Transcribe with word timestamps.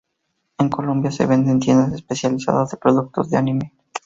En 0.57 0.69
Colombia, 0.69 1.11
se 1.11 1.27
vende 1.27 1.51
en 1.51 1.59
tiendas 1.59 1.93
especializadas 1.93 2.73
en 2.73 2.79
productos 2.79 3.29
de 3.29 3.37
anime. 3.37 3.71